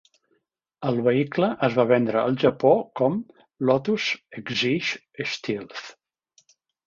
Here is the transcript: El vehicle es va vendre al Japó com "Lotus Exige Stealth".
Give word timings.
El 0.91 0.95
vehicle 1.07 1.49
es 1.67 1.75
va 1.79 1.85
vendre 1.91 2.19
al 2.29 2.39
Japó 2.45 2.71
com 3.01 3.19
"Lotus 3.71 4.07
Exige 4.41 4.99
Stealth". 5.35 5.85